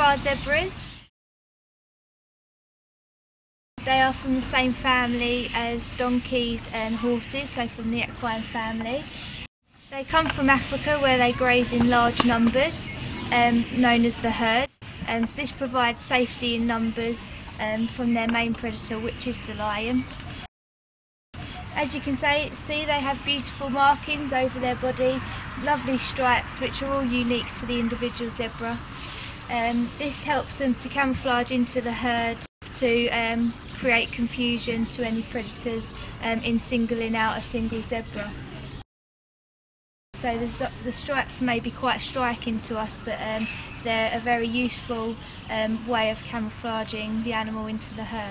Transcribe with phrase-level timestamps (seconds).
[0.00, 0.72] are zebras.
[3.84, 9.04] They are from the same family as donkeys and horses, so from the equine family.
[9.90, 12.72] They come from Africa where they graze in large numbers,
[13.30, 14.70] um, known as the herd.
[15.06, 17.18] Um, so this provides safety in numbers
[17.58, 20.06] um, from their main predator, which is the lion.
[21.74, 25.20] As you can say, see, they have beautiful markings over their body,
[25.62, 28.80] lovely stripes, which are all unique to the individual zebra.
[29.50, 32.38] Um, this helps them to camouflage into the herd
[32.78, 35.84] to um, create confusion to any predators
[36.22, 38.32] um, in singling out a single zebra.
[40.22, 43.48] So the, the, stripes may be quite striking to us, but um,
[43.82, 45.16] they're a very useful
[45.48, 48.28] um, way of camouflaging the animal into the herd.